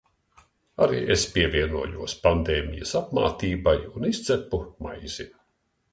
Arī 0.85 1.01
es 1.15 1.25
pievienojos 1.35 2.17
pandēmijas 2.25 2.95
apmātībai 3.03 3.77
un 3.95 4.11
izcepu 4.13 4.63
maizi. 4.87 5.29